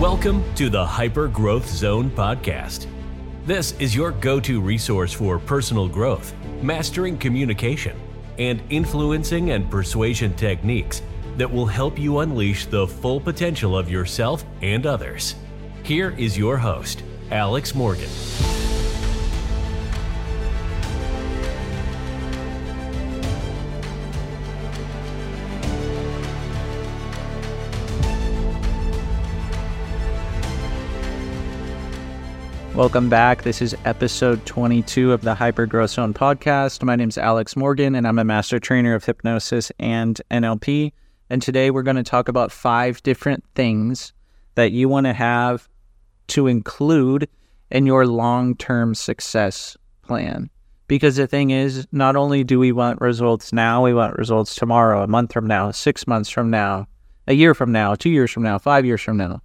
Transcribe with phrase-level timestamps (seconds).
[0.00, 2.86] Welcome to the Hyper Growth Zone podcast.
[3.44, 6.32] This is your go to resource for personal growth,
[6.62, 8.00] mastering communication,
[8.38, 11.02] and influencing and persuasion techniques
[11.36, 15.34] that will help you unleash the full potential of yourself and others.
[15.82, 18.08] Here is your host, Alex Morgan.
[32.80, 33.42] Welcome back.
[33.42, 36.82] This is episode 22 of the Hyper Growth Zone podcast.
[36.82, 40.92] My name is Alex Morgan, and I'm a master trainer of hypnosis and NLP.
[41.28, 44.14] And today we're going to talk about five different things
[44.54, 45.68] that you want to have
[46.28, 47.28] to include
[47.70, 50.48] in your long term success plan.
[50.88, 55.02] Because the thing is, not only do we want results now, we want results tomorrow,
[55.02, 56.88] a month from now, six months from now,
[57.28, 59.42] a year from now, two years from now, five years from now,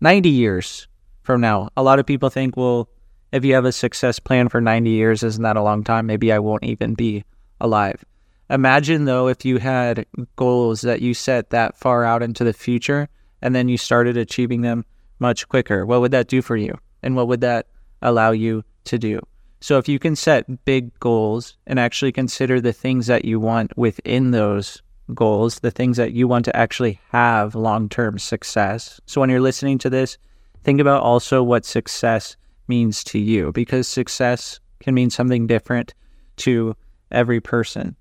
[0.00, 0.86] 90 years
[1.22, 1.68] from now.
[1.76, 2.88] A lot of people think, well,
[3.32, 6.06] if you have a success plan for 90 years, isn't that a long time?
[6.06, 7.24] Maybe I won't even be
[7.60, 8.04] alive.
[8.50, 10.04] Imagine, though, if you had
[10.36, 13.08] goals that you set that far out into the future
[13.40, 14.84] and then you started achieving them
[15.18, 15.86] much quicker.
[15.86, 16.78] What would that do for you?
[17.02, 17.66] And what would that
[18.02, 19.20] allow you to do?
[19.60, 23.76] So, if you can set big goals and actually consider the things that you want
[23.78, 24.82] within those
[25.14, 29.00] goals, the things that you want to actually have long term success.
[29.06, 30.18] So, when you're listening to this,
[30.64, 32.36] think about also what success
[32.68, 35.94] means to you because success can mean something different
[36.36, 36.76] to
[37.10, 37.96] every person.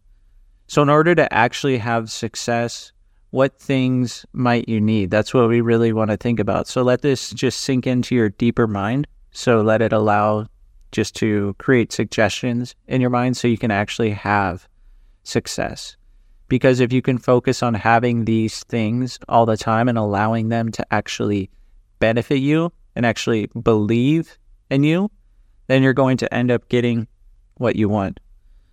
[0.67, 2.93] So, in order to actually have success,
[3.31, 5.11] what things might you need?
[5.11, 6.67] That's what we really want to think about.
[6.67, 9.07] So, let this just sink into your deeper mind.
[9.31, 10.47] So, let it allow
[10.91, 14.67] just to create suggestions in your mind so you can actually have
[15.23, 15.97] success.
[16.47, 20.71] Because if you can focus on having these things all the time and allowing them
[20.71, 21.49] to actually
[22.01, 24.37] benefit you and actually believe
[24.69, 25.09] in you,
[25.67, 27.07] then you're going to end up getting
[27.55, 28.19] what you want.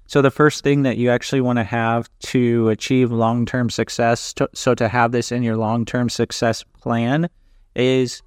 [0.08, 4.32] So, the first thing that you actually want to have to achieve long term success,
[4.34, 7.28] to, so to have this in your long term success plan,
[7.76, 8.22] is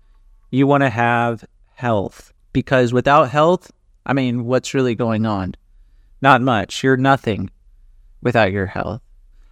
[0.52, 1.44] you want to have
[1.74, 2.32] health.
[2.54, 3.72] Because without health,
[4.06, 5.56] I mean, what's really going on?
[6.22, 6.84] Not much.
[6.84, 7.50] You're nothing
[8.22, 9.02] without your health.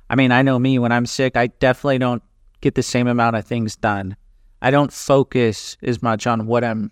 [0.09, 2.21] I mean, I know me, when I'm sick, I definitely don't
[2.61, 4.15] get the same amount of things done.
[4.61, 6.91] I don't focus as much on what I'm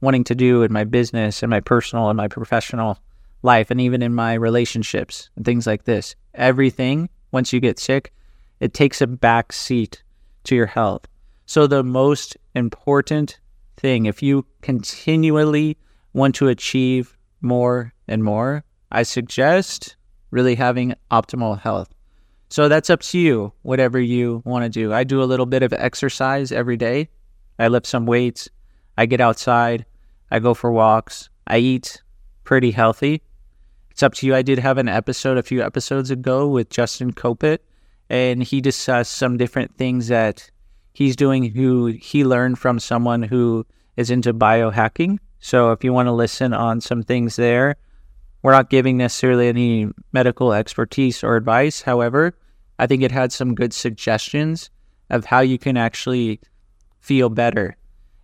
[0.00, 2.98] wanting to do in my business and my personal and my professional
[3.42, 6.14] life and even in my relationships and things like this.
[6.34, 8.12] Everything, once you get sick,
[8.60, 10.02] it takes a back seat
[10.44, 11.06] to your health.
[11.46, 13.40] So, the most important
[13.76, 15.78] thing, if you continually
[16.12, 19.96] want to achieve more and more, I suggest
[20.30, 21.88] really having optimal health.
[22.48, 24.92] So that's up to you, whatever you want to do.
[24.92, 27.08] I do a little bit of exercise every day.
[27.58, 28.48] I lift some weights.
[28.96, 29.84] I get outside.
[30.30, 31.28] I go for walks.
[31.46, 32.02] I eat
[32.44, 33.22] pretty healthy.
[33.90, 34.34] It's up to you.
[34.34, 37.64] I did have an episode a few episodes ago with Justin Copit,
[38.08, 40.50] and he discussed some different things that
[40.94, 43.66] he's doing who he learned from someone who
[43.96, 45.18] is into biohacking.
[45.40, 47.76] So if you want to listen on some things there,
[48.42, 51.82] we're not giving necessarily any medical expertise or advice.
[51.82, 52.34] However,
[52.78, 54.70] I think it had some good suggestions
[55.10, 56.40] of how you can actually
[57.00, 57.76] feel better.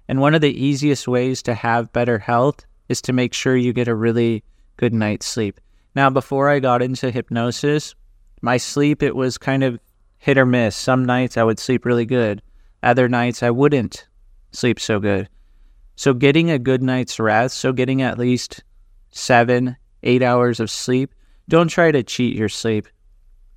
[0.09, 3.73] And one of the easiest ways to have better health is to make sure you
[3.73, 4.45] get a really
[4.77, 5.61] good night's sleep.
[5.95, 7.95] Now, before I got into hypnosis,
[8.43, 9.79] my sleep, it was kind of
[10.19, 10.77] hit or miss.
[10.77, 12.43] Some nights I would sleep really good,
[12.83, 14.07] other nights I wouldn't
[14.53, 15.29] sleep so good.
[15.97, 18.65] So, getting a good night's rest, so getting at least
[19.11, 21.15] seven, eight hours of sleep.
[21.49, 22.87] Don't try to cheat your sleep.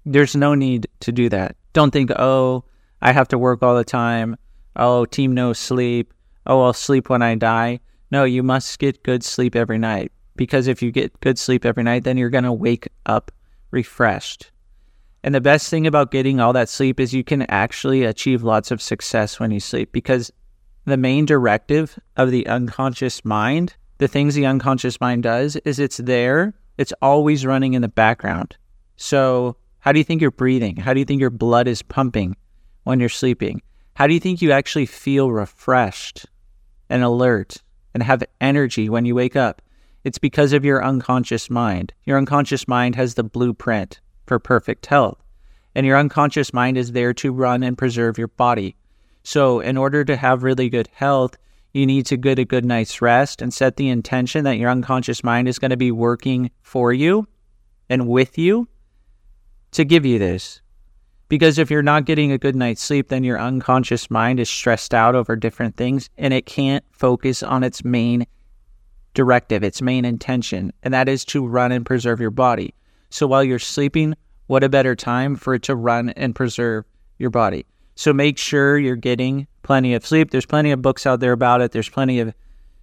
[0.05, 1.55] There's no need to do that.
[1.73, 2.63] Don't think, oh,
[3.01, 4.37] I have to work all the time.
[4.75, 6.13] Oh, team no sleep.
[6.45, 7.79] Oh, I'll sleep when I die.
[8.09, 11.83] No, you must get good sleep every night because if you get good sleep every
[11.83, 13.31] night, then you're going to wake up
[13.71, 14.51] refreshed.
[15.23, 18.71] And the best thing about getting all that sleep is you can actually achieve lots
[18.71, 20.31] of success when you sleep because
[20.85, 25.97] the main directive of the unconscious mind the things the unconscious mind does is it's
[25.97, 28.57] there, it's always running in the background.
[28.95, 30.75] So, how do you think you're breathing?
[30.75, 32.35] How do you think your blood is pumping
[32.83, 33.61] when you're sleeping?
[33.95, 36.25] How do you think you actually feel refreshed
[36.89, 37.63] and alert
[37.93, 39.61] and have energy when you wake up?
[40.03, 41.93] It's because of your unconscious mind.
[42.05, 45.23] Your unconscious mind has the blueprint for perfect health,
[45.73, 48.75] and your unconscious mind is there to run and preserve your body.
[49.23, 51.37] So, in order to have really good health,
[51.77, 55.23] you need to get a good night's rest and set the intention that your unconscious
[55.23, 57.27] mind is going to be working for you
[57.89, 58.67] and with you
[59.71, 60.61] to give you this.
[61.29, 64.93] Because if you're not getting a good night's sleep, then your unconscious mind is stressed
[64.93, 68.25] out over different things and it can't focus on its main
[69.13, 72.73] directive, its main intention, and that is to run and preserve your body.
[73.09, 74.15] So while you're sleeping,
[74.47, 76.85] what a better time for it to run and preserve
[77.17, 77.65] your body.
[77.95, 80.31] So make sure you're getting plenty of sleep.
[80.31, 81.73] There's plenty of books out there about it.
[81.73, 82.33] There's plenty of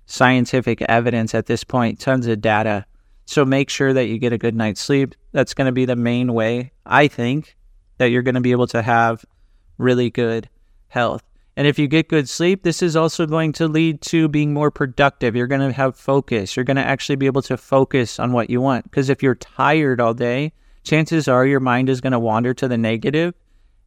[0.05, 2.85] scientific evidence at this point, tons of data.
[3.25, 5.15] So make sure that you get a good night's sleep.
[5.33, 7.57] That's going to be the main way, I think,
[7.97, 9.25] that you're going to be able to have
[9.79, 10.51] really good
[10.89, 11.23] health.
[11.57, 14.71] And if you get good sleep, this is also going to lead to being more
[14.71, 15.35] productive.
[15.35, 16.55] You're going to have focus.
[16.55, 18.85] You're going to actually be able to focus on what you want.
[18.85, 20.53] Because if you're tired all day,
[20.83, 23.33] chances are your mind is going to wander to the negative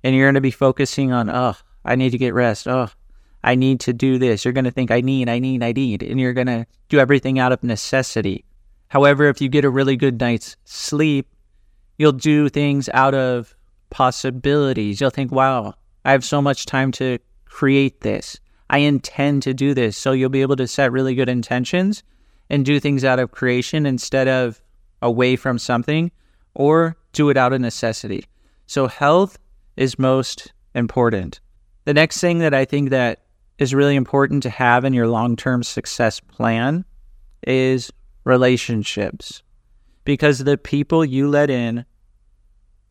[0.03, 1.55] and you're going to be focusing on, oh,
[1.87, 2.67] I need to get rest.
[2.67, 2.89] Oh,
[3.43, 4.43] I need to do this.
[4.43, 6.03] You're going to think, I need, I need, I need.
[6.03, 8.43] And you're going to do everything out of necessity.
[8.89, 11.33] However, if you get a really good night's sleep,
[11.97, 13.55] you'll do things out of
[13.89, 14.99] possibilities.
[14.99, 18.39] You'll think, wow, I have so much time to create this.
[18.69, 19.97] I intend to do this.
[19.97, 22.03] So you'll be able to set really good intentions
[22.49, 24.61] and do things out of creation instead of
[25.01, 26.11] away from something
[26.53, 28.25] or do it out of necessity.
[28.65, 29.37] So health
[29.77, 31.39] is most important.
[31.87, 33.21] The next thing that I think that
[33.59, 36.83] is really important to have in your long-term success plan
[37.47, 37.93] is
[38.25, 39.41] relationships.
[40.03, 41.85] Because the people you let in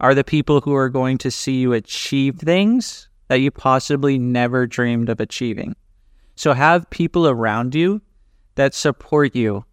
[0.00, 4.66] are the people who are going to see you achieve things that you possibly never
[4.66, 5.76] dreamed of achieving.
[6.34, 8.00] So have people around you
[8.54, 9.66] that support you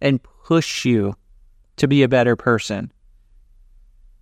[0.00, 1.14] and push you
[1.76, 2.90] to be a better person.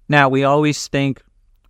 [0.07, 1.23] Now, we always think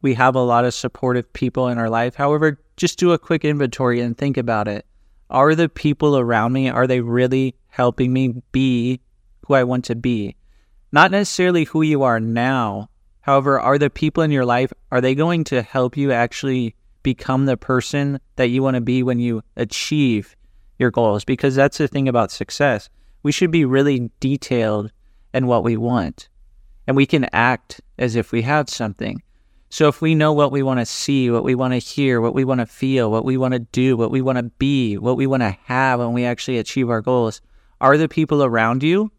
[0.02, 2.16] we have a lot of supportive people in our life.
[2.16, 4.86] However, just do a quick inventory and think about it.
[5.30, 9.00] Are the people around me, are they really helping me be
[9.46, 10.36] who I want to be?
[10.92, 12.88] Not necessarily who you are now,
[13.24, 17.46] However, are the people in your life, are they going to help you actually become
[17.46, 20.36] the person that you want to be when you achieve
[20.78, 21.24] your goals?
[21.24, 22.90] Because that's the thing about success.
[23.22, 24.92] We should be really detailed
[25.32, 26.28] in what we want.
[26.86, 29.22] And we can act as if we have something.
[29.74, 32.32] So if we know what we want to see, what we want to hear, what
[32.32, 35.16] we want to feel, what we want to do, what we want to be, what
[35.16, 37.40] we want to have when we actually achieve our goals,
[37.80, 39.10] are the people around you,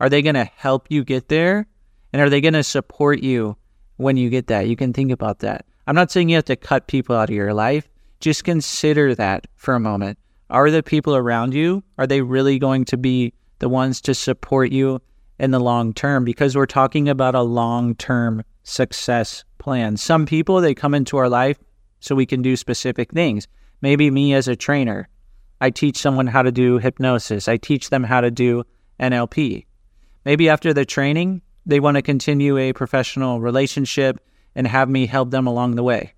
[0.00, 1.66] are they going to help you get there?
[2.14, 3.58] And are they going to support you
[3.98, 4.66] when you get that?
[4.66, 5.66] You can think about that.
[5.86, 7.86] I'm not saying you have to cut people out of your life.
[8.18, 10.18] Just consider that for a moment.
[10.48, 14.72] Are the people around you, are they really going to be the ones to support
[14.72, 15.02] you
[15.38, 16.24] in the long term?
[16.24, 19.96] Because we're talking about a long term success plan.
[19.96, 21.58] Some people, they come into our life
[22.00, 23.48] so we can do specific things.
[23.80, 25.08] Maybe me as a trainer,
[25.60, 28.64] I teach someone how to do hypnosis, I teach them how to do
[29.00, 29.66] NLP.
[30.24, 34.20] Maybe after the training, they want to continue a professional relationship
[34.54, 36.14] and have me help them along the way.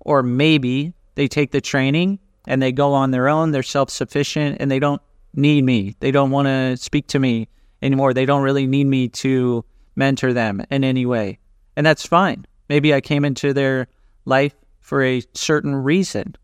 [0.00, 4.58] Or maybe they take the training and they go on their own, they're self sufficient,
[4.60, 5.00] and they don't
[5.34, 5.96] need me.
[6.00, 7.48] They don't want to speak to me
[7.82, 8.14] anymore.
[8.14, 9.64] They don't really need me to
[9.96, 11.38] mentor them in any way.
[11.76, 12.46] And that's fine.
[12.68, 13.88] Maybe I came into their
[14.24, 16.36] life for a certain reason.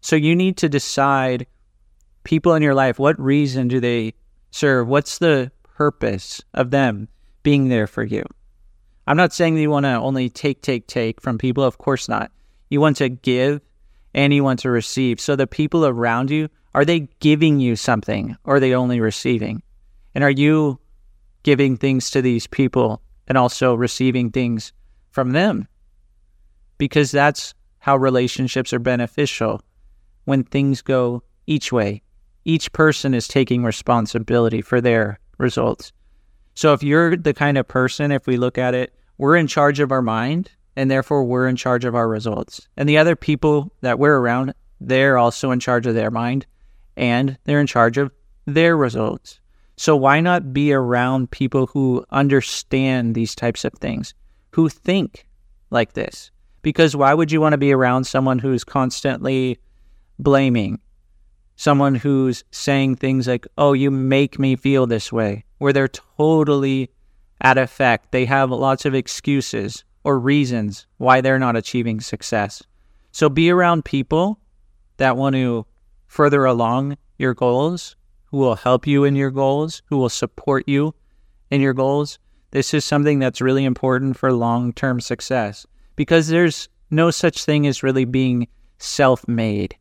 [0.00, 1.46] So you need to decide
[2.22, 4.14] people in your life, what reason do they
[4.50, 4.86] serve?
[4.86, 7.08] What's the purpose of them?
[7.48, 8.22] being there for you.
[9.06, 11.64] I'm not saying that you want to only take, take, take from people.
[11.64, 12.30] Of course not.
[12.68, 13.62] You want to give
[14.12, 15.18] and you want to receive.
[15.18, 19.62] So the people around you, are they giving you something or are they only receiving?
[20.18, 20.80] And are you
[21.44, 24.72] giving things to these people and also receiving things
[25.12, 25.68] from them?
[26.76, 29.62] Because that's how relationships are beneficial
[30.24, 32.02] when things go each way.
[32.44, 35.92] Each person is taking responsibility for their results.
[36.56, 39.78] So if you're the kind of person, if we look at it, we're in charge
[39.78, 42.66] of our mind and therefore we're in charge of our results.
[42.76, 46.44] And the other people that we're around, they're also in charge of their mind
[46.96, 48.10] and they're in charge of
[48.46, 49.38] their results.
[49.78, 54.12] So why not be around people who understand these types of things,
[54.50, 55.26] who think
[55.70, 56.30] like this?
[56.62, 59.58] Because why would you want to be around someone who's constantly
[60.18, 60.80] blaming,
[61.56, 65.44] someone who's saying things like, oh, you make me feel this way?
[65.58, 66.90] where they're totally
[67.40, 68.12] at effect.
[68.12, 72.62] They have lots of excuses or reasons why they're not achieving success.
[73.12, 74.40] So be around people
[74.96, 75.66] that want to
[76.06, 77.96] further along your goals,
[78.30, 80.94] who will help you in your goals, who will support you
[81.50, 82.18] in your goals.
[82.50, 85.66] This is something that's really important for long term success
[85.96, 89.76] because there's no such thing as really being self made.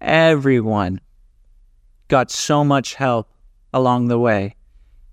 [0.00, 1.00] Everyone
[2.08, 3.30] got so much help
[3.72, 4.54] along the way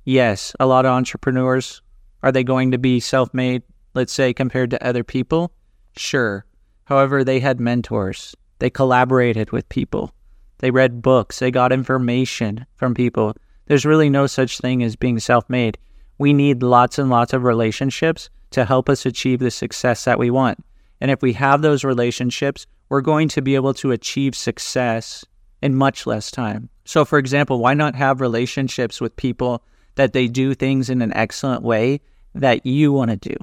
[0.05, 1.81] yes, a lot of entrepreneurs
[2.23, 3.63] are they going to be self-made,
[3.93, 5.51] let's say compared to other people?
[5.95, 6.45] Sure.
[6.85, 8.35] However, they had mentors.
[8.59, 10.13] They collaborated with people.
[10.61, 11.39] They read books.
[11.39, 13.35] They got information from people.
[13.65, 15.77] There's really no such thing as being self made.
[16.19, 20.29] We need lots and lots of relationships to help us achieve the success that we
[20.29, 20.63] want.
[20.99, 25.25] And if we have those relationships, we're going to be able to achieve success
[25.63, 26.69] in much less time.
[26.85, 29.63] So, for example, why not have relationships with people
[29.95, 32.01] that they do things in an excellent way
[32.35, 33.35] that you want to do?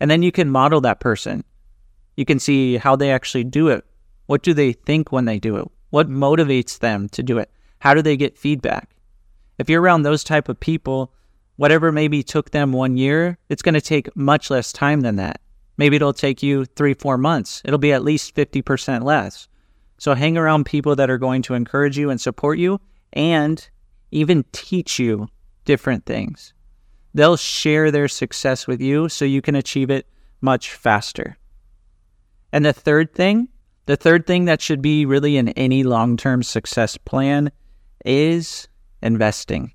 [0.00, 1.44] And then you can model that person.
[2.16, 3.84] You can see how they actually do it.
[4.26, 5.68] What do they think when they do it?
[5.92, 7.50] What motivates them to do it?
[7.80, 8.96] How do they get feedback?
[9.58, 11.12] If you're around those type of people,
[11.56, 15.42] whatever maybe took them one year, it's going to take much less time than that.
[15.76, 17.60] Maybe it'll take you three, four months.
[17.66, 19.48] It'll be at least 50% less.
[19.98, 22.80] So hang around people that are going to encourage you and support you
[23.12, 23.68] and
[24.10, 25.28] even teach you
[25.66, 26.54] different things.
[27.12, 30.06] They'll share their success with you so you can achieve it
[30.40, 31.36] much faster.
[32.50, 33.48] And the third thing,
[33.86, 37.50] the third thing that should be really in any long term success plan
[38.04, 38.68] is
[39.02, 39.72] investing.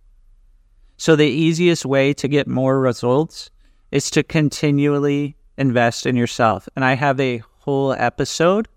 [0.97, 3.51] So, the easiest way to get more results
[3.91, 6.67] is to continually invest in yourself.
[6.75, 8.67] And I have a whole episode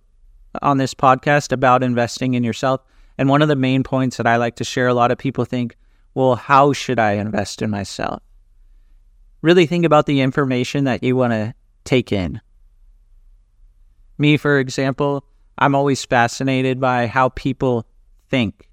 [0.62, 2.80] on this podcast about investing in yourself.
[3.16, 5.44] And one of the main points that I like to share, a lot of people
[5.44, 5.76] think,
[6.14, 8.22] well, how should I invest in myself?
[9.42, 12.40] Really think about the information that you want to take in.
[14.20, 15.24] Me, for example,
[15.56, 17.86] I'm always fascinated by how people
[18.28, 18.68] think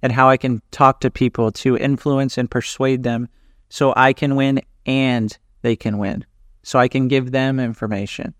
[0.00, 3.26] and how I can talk to people to influence and persuade them
[3.68, 6.24] so I can win and they can win.
[6.62, 8.32] So I can give them information.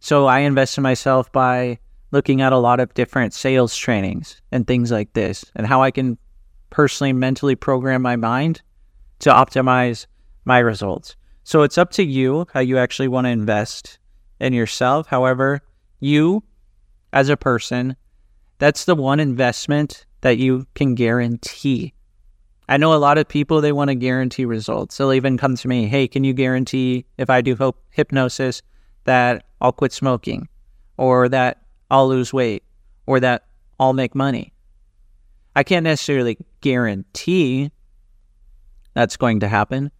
[0.00, 1.78] So I invest in myself by
[2.10, 5.92] looking at a lot of different sales trainings and things like this and how I
[5.92, 6.18] can
[6.70, 8.60] personally mentally program my mind
[9.20, 10.06] to optimize
[10.44, 11.14] my results.
[11.44, 13.97] So it's up to you how you actually want to invest
[14.40, 15.06] in yourself.
[15.06, 15.60] However,
[16.00, 16.42] you
[17.12, 17.96] as a person,
[18.58, 21.94] that's the one investment that you can guarantee.
[22.68, 24.96] I know a lot of people, they want to guarantee results.
[24.96, 28.62] They'll even come to me, hey, can you guarantee if I do hypnosis
[29.04, 30.48] that I'll quit smoking
[30.98, 32.64] or that I'll lose weight
[33.06, 33.46] or that
[33.80, 34.52] I'll make money?
[35.56, 37.70] I can't necessarily guarantee
[38.92, 39.90] that's going to happen.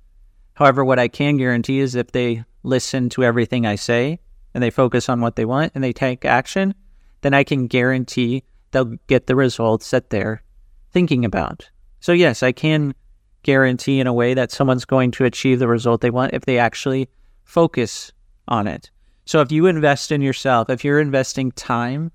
[0.54, 4.18] However, what I can guarantee is if they listen to everything I say
[4.54, 6.74] and they focus on what they want and they take action,
[7.20, 10.42] then I can guarantee they'll get the results that they're
[10.90, 11.68] thinking about.
[12.00, 12.94] So, yes, I can
[13.42, 16.58] guarantee in a way that someone's going to achieve the result they want if they
[16.58, 17.08] actually
[17.44, 18.12] focus
[18.46, 18.90] on it.
[19.24, 22.12] So, if you invest in yourself, if you're investing time,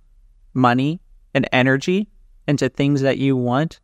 [0.54, 1.02] money,
[1.34, 2.10] and energy
[2.48, 3.80] into things that you want,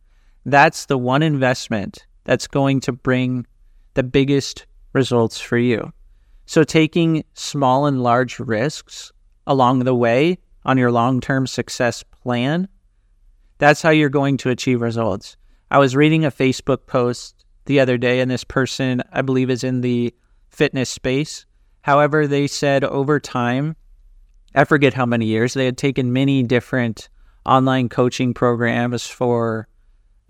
[0.45, 3.45] that's the one investment that's going to bring
[3.93, 5.91] the biggest results for you.
[6.49, 9.11] So, taking small and large risks
[9.45, 12.67] along the way on your long term success plan,
[13.59, 15.37] that's how you're going to achieve results.
[15.69, 19.63] I was reading a Facebook post the other day, and this person, I believe, is
[19.63, 20.11] in the
[20.49, 21.45] fitness space.
[21.81, 23.75] However, they said over time,
[24.55, 27.09] I forget how many years, they had taken many different
[27.45, 29.67] online coaching programs for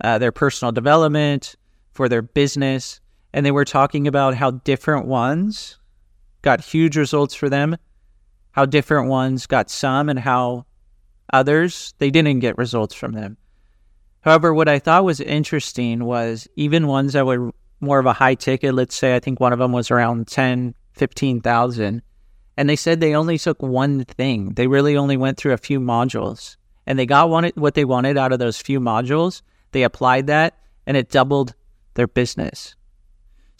[0.04, 1.56] uh, their personal development,
[1.94, 3.00] for their business.
[3.32, 5.78] And they were talking about how different ones
[6.42, 7.76] got huge results for them,
[8.52, 10.66] how different ones got some, and how
[11.32, 13.36] Others, they didn't get results from them.
[14.22, 18.34] However, what I thought was interesting was even ones that were more of a high
[18.34, 22.02] ticket, let's say I think one of them was around 10, 15,000,
[22.56, 24.54] and they said they only took one thing.
[24.54, 26.56] They really only went through a few modules
[26.86, 29.42] and they got what they wanted out of those few modules.
[29.72, 31.54] They applied that and it doubled
[31.94, 32.74] their business.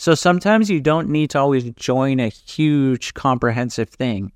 [0.01, 4.33] So sometimes you don't need to always join a huge comprehensive thing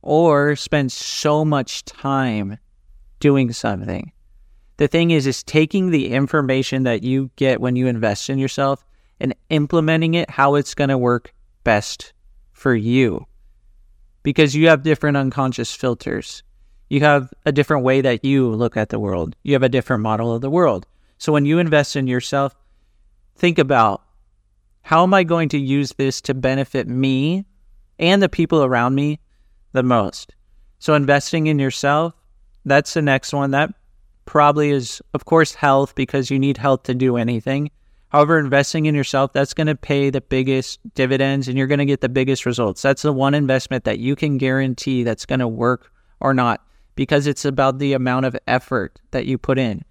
[0.00, 2.56] or spend so much time
[3.18, 4.12] doing something.
[4.76, 8.86] The thing is, is taking the information that you get when you invest in yourself
[9.18, 11.34] and implementing it how it's going to work
[11.64, 12.12] best
[12.52, 13.26] for you.
[14.22, 16.44] Because you have different unconscious filters.
[16.90, 19.34] You have a different way that you look at the world.
[19.42, 20.86] You have a different model of the world.
[21.18, 22.54] So when you invest in yourself,
[23.34, 24.02] think about
[24.82, 27.44] how am I going to use this to benefit me
[27.98, 29.20] and the people around me
[29.72, 30.34] the most?
[30.78, 32.14] So investing in yourself
[32.68, 33.50] that's the next one.
[33.52, 33.72] That
[34.24, 37.70] probably is, of course, health because you need health to do anything.
[38.10, 41.84] However, investing in yourself, that's going to pay the biggest dividends and you're going to
[41.84, 42.80] get the biggest results.
[42.80, 47.26] That's the one investment that you can guarantee that's going to work or not because
[47.26, 49.84] it's about the amount of effort that you put in.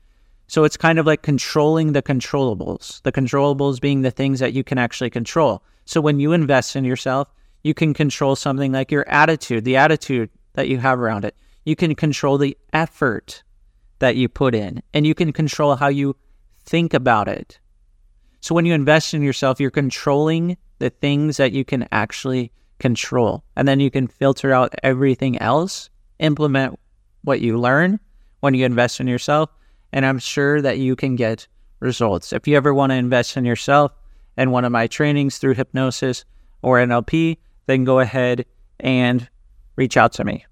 [0.47, 4.63] So it's kind of like controlling the controllables, the controllables being the things that you
[4.63, 5.61] can actually control.
[5.85, 7.29] So when you invest in yourself,
[7.63, 11.35] You can control something like your attitude, the attitude that you have around it.
[11.65, 13.43] You can control the effort
[13.99, 16.15] that you put in, and you can control how you
[16.63, 17.59] think about it.
[18.39, 23.43] So when you invest in yourself, you're controlling the things that you can actually control.
[23.55, 25.89] And then you can filter out everything else,
[26.19, 26.79] implement
[27.23, 27.99] what you learn
[28.39, 29.49] when you invest in yourself.
[29.91, 31.47] And I'm sure that you can get
[31.79, 32.33] results.
[32.33, 33.91] If you ever want to invest in yourself
[34.35, 36.25] and one of my trainings through hypnosis
[36.61, 38.45] or NLP, then go ahead
[38.79, 39.27] and
[39.75, 40.45] reach out to me.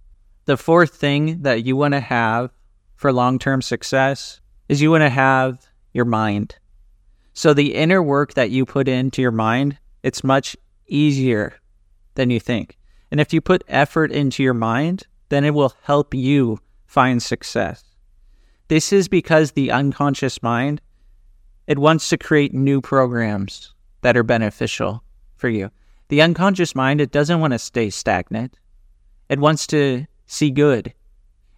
[0.45, 2.51] The fourth thing that you want to have
[2.95, 4.39] for long term success
[4.69, 6.55] is you want to have your mind.
[7.33, 10.55] So the inner work that you put into your mind, it's much
[10.87, 11.53] easier
[12.13, 12.77] than you think.
[13.11, 17.83] And if you put effort into your mind, then it will help you find success.
[18.67, 20.81] This is because the unconscious mind,
[21.67, 25.03] it wants to create new programs that are beneficial
[25.35, 25.69] for you.
[26.09, 28.57] The unconscious mind, it doesn't want to stay stagnant.
[29.29, 30.93] It wants to see good.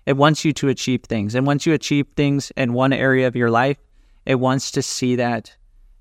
[0.05, 1.35] It wants you to achieve things.
[1.35, 3.77] And once you achieve things in one area of your life,
[4.25, 5.55] it wants to see that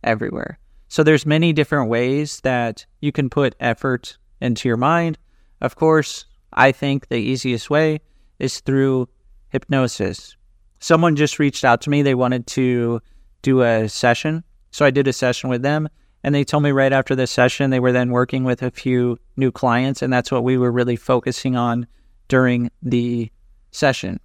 [0.05, 0.59] everywhere.
[0.89, 5.19] So there's many different ways that you can put effort into your mind.
[5.61, 8.01] Of course, I think the easiest way
[8.39, 9.09] is through
[9.49, 10.36] hypnosis.
[10.79, 12.03] Someone just reached out to me.
[12.03, 13.01] They wanted to
[13.43, 14.45] do a session.
[14.71, 15.89] So I did a session with them.
[16.23, 19.19] And they told me right after the session, they were then working with a few
[19.37, 20.03] new clients.
[20.03, 21.87] And that's what we were really focusing on
[22.29, 23.31] during the
[23.71, 24.19] session.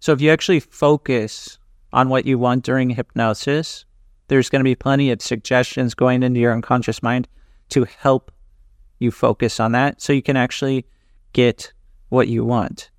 [0.00, 1.58] So if you actually focus
[1.92, 3.84] on what you want during hypnosis,
[4.28, 7.28] there's going to be plenty of suggestions going into your unconscious mind
[7.70, 8.30] to help
[8.98, 10.86] you focus on that so you can actually
[11.32, 11.72] get
[12.08, 12.90] what you want.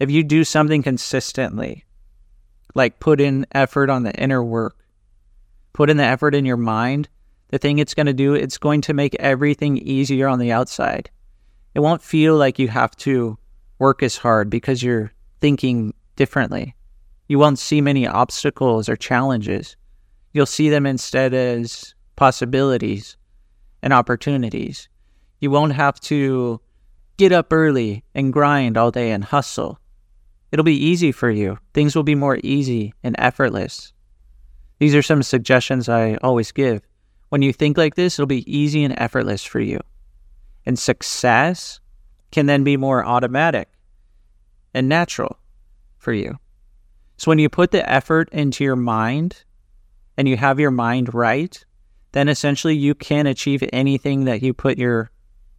[0.00, 1.84] If you do something consistently,
[2.74, 4.76] like put in effort on the inner work,
[5.72, 7.08] put in the effort in your mind,
[7.48, 11.10] the thing it's going to do, it's going to make everything easier on the outside.
[11.74, 13.38] It won't feel like you have to
[13.78, 16.74] work as hard because you're thinking differently.
[17.28, 19.76] You won't see many obstacles or challenges.
[20.32, 23.16] You'll see them instead as possibilities
[23.82, 24.88] and opportunities.
[25.40, 26.60] You won't have to
[27.16, 29.78] get up early and grind all day and hustle.
[30.54, 31.58] It'll be easy for you.
[31.72, 33.92] Things will be more easy and effortless.
[34.78, 36.80] These are some suggestions I always give.
[37.30, 39.80] When you think like this, it'll be easy and effortless for you.
[40.64, 41.80] And success
[42.30, 43.68] can then be more automatic
[44.72, 45.40] and natural
[45.98, 46.38] for you.
[47.16, 49.42] So when you put the effort into your mind
[50.16, 51.64] and you have your mind right,
[52.12, 55.10] then essentially you can achieve anything that you put your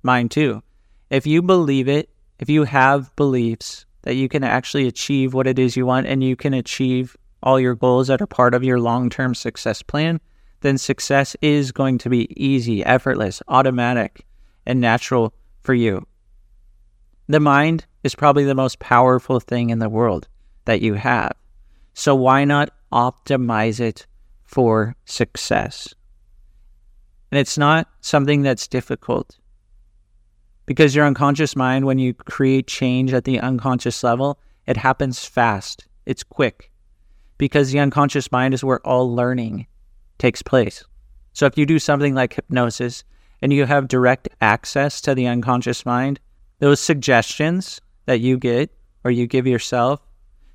[0.04, 0.64] mind to.
[1.10, 5.60] If you believe it, if you have beliefs that you can actually achieve what it
[5.60, 8.80] is you want and you can achieve all your goals that are part of your
[8.80, 10.22] long term success plan,
[10.62, 14.26] then success is going to be easy, effortless, automatic,
[14.66, 16.06] and natural for you.
[17.28, 20.28] The mind is probably the most powerful thing in the world
[20.66, 21.34] that you have.
[21.96, 24.06] So why not optimize it
[24.44, 25.94] for success?
[27.32, 29.38] And it's not something that's difficult
[30.66, 35.88] because your unconscious mind, when you create change at the unconscious level, it happens fast,
[36.06, 36.72] it's quick
[37.38, 39.68] because the unconscious mind is where all learning
[40.18, 40.84] takes place.
[41.34, 43.04] So if you do something like hypnosis
[43.42, 46.20] and you have direct access to the unconscious mind,
[46.60, 48.72] those suggestions that you get
[49.04, 50.00] or you give yourself,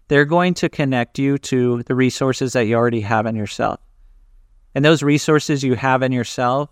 [0.09, 3.79] they're going to connect you to the resources that you already have in yourself.
[4.75, 6.71] And those resources you have in yourself,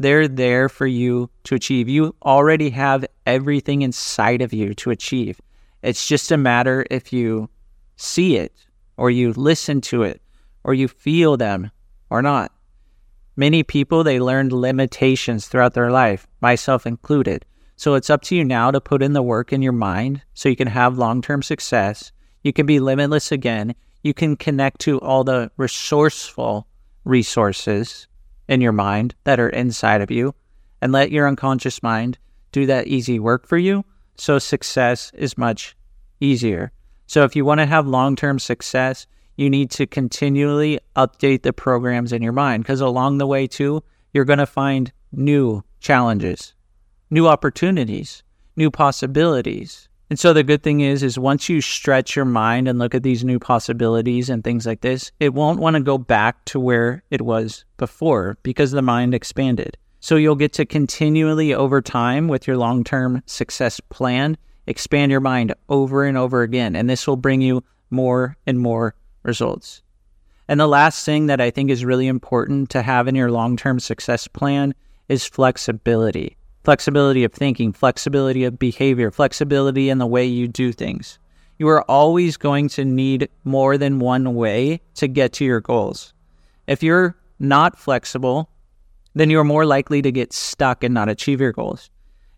[0.00, 1.86] they're there for you to achieve.
[1.86, 5.38] You already have everything inside of you to achieve.
[5.82, 7.50] It's just a matter if you
[7.96, 8.54] see it
[8.96, 10.22] or you listen to it
[10.64, 11.70] or you feel them
[12.08, 12.50] or not.
[13.36, 17.44] Many people, they learned limitations throughout their life, myself included.
[17.76, 20.48] So it's up to you now to put in the work in your mind so
[20.48, 22.10] you can have long term success.
[22.42, 23.74] You can be limitless again.
[24.02, 26.66] You can connect to all the resourceful
[27.04, 28.06] resources
[28.50, 30.34] in your mind that are inside of you
[30.82, 32.18] and let your unconscious mind
[32.52, 33.84] do that easy work for you.
[34.16, 35.76] So success is much
[36.18, 36.72] easier.
[37.06, 41.52] So if you want to have long term success, you need to continually update the
[41.52, 43.82] programs in your mind because along the way, too,
[44.12, 46.52] you're going to find new challenges
[47.12, 48.22] new opportunities,
[48.54, 49.88] new possibilities.
[50.10, 53.04] And so the good thing is is once you stretch your mind and look at
[53.04, 57.04] these new possibilities and things like this, it won't want to go back to where
[57.10, 59.78] it was before because the mind expanded.
[60.00, 65.54] So you'll get to continually over time with your long-term success plan expand your mind
[65.68, 69.82] over and over again and this will bring you more and more results.
[70.48, 73.78] And the last thing that I think is really important to have in your long-term
[73.78, 74.74] success plan
[75.08, 76.36] is flexibility.
[76.64, 81.18] Flexibility of thinking, flexibility of behavior, flexibility in the way you do things.
[81.58, 86.14] You are always going to need more than one way to get to your goals.
[86.66, 88.50] If you're not flexible,
[89.14, 91.90] then you're more likely to get stuck and not achieve your goals.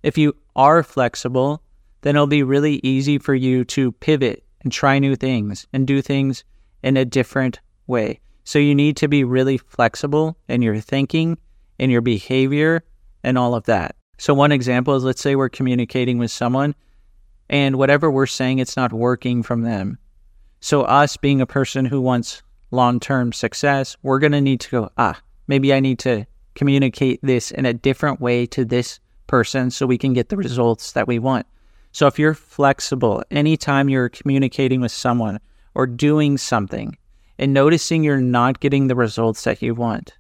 [0.02, 1.62] If you are flexible,
[2.00, 6.02] then it'll be really easy for you to pivot and try new things and do
[6.02, 6.44] things
[6.82, 8.20] in a different way.
[8.44, 11.38] So you need to be really flexible in your thinking,
[11.78, 12.82] in your behavior,
[13.22, 13.94] and all of that.
[14.22, 16.76] So, one example is let's say we're communicating with someone
[17.50, 19.98] and whatever we're saying, it's not working from them.
[20.60, 24.70] So, us being a person who wants long term success, we're going to need to
[24.70, 29.72] go, ah, maybe I need to communicate this in a different way to this person
[29.72, 31.44] so we can get the results that we want.
[31.90, 35.40] So, if you're flexible, anytime you're communicating with someone
[35.74, 36.96] or doing something
[37.40, 40.12] and noticing you're not getting the results that you want,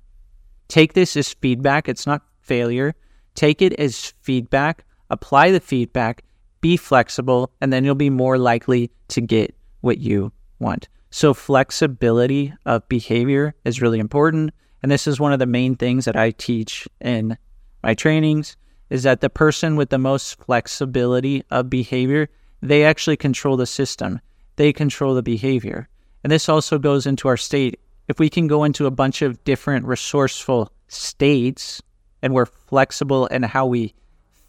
[0.66, 1.88] take this as feedback.
[1.88, 2.96] It's not failure.
[3.34, 6.24] Take it as feedback, apply the feedback,
[6.60, 10.88] be flexible, and then you'll be more likely to get what you want.
[11.10, 14.52] So, flexibility of behavior is really important.
[14.82, 17.36] And this is one of the main things that I teach in
[17.82, 18.56] my trainings
[18.90, 22.28] is that the person with the most flexibility of behavior,
[22.60, 24.20] they actually control the system.
[24.56, 25.88] They control the behavior.
[26.22, 27.80] And this also goes into our state.
[28.08, 31.82] If we can go into a bunch of different resourceful states
[32.22, 33.94] and we're flexible in how we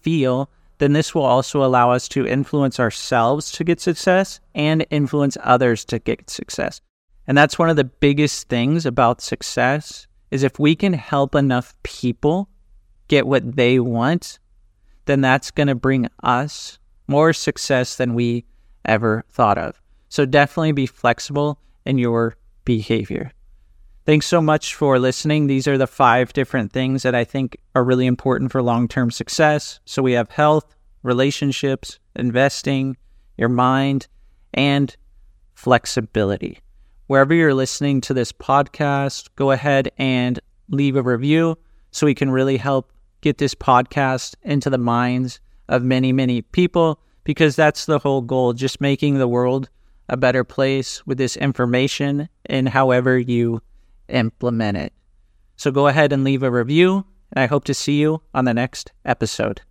[0.00, 5.36] feel, then this will also allow us to influence ourselves to get success and influence
[5.42, 6.80] others to get success.
[7.26, 11.74] And that's one of the biggest things about success is if we can help enough
[11.82, 12.48] people
[13.08, 14.38] get what they want,
[15.06, 18.44] then that's going to bring us more success than we
[18.84, 19.80] ever thought of.
[20.08, 23.32] So definitely be flexible in your behavior.
[24.06, 25.46] Thanks so much for listening.
[25.46, 29.10] These are the five different things that I think are really important for long term
[29.10, 29.80] success.
[29.86, 32.98] So we have health, relationships, investing,
[33.38, 34.06] your mind,
[34.52, 34.94] and
[35.54, 36.58] flexibility.
[37.06, 40.38] Wherever you're listening to this podcast, go ahead and
[40.68, 41.56] leave a review
[41.90, 45.40] so we can really help get this podcast into the minds
[45.70, 49.70] of many, many people because that's the whole goal, just making the world
[50.10, 53.62] a better place with this information and however you
[54.08, 54.92] implement it.
[55.56, 58.54] So go ahead and leave a review, and I hope to see you on the
[58.54, 59.62] next episode.